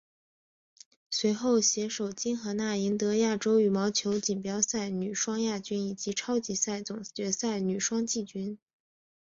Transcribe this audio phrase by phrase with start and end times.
[1.11, 8.57] 随后携手金荷娜赢得亚洲羽毛球锦标赛女双亚军以及超级赛总决赛女双季军。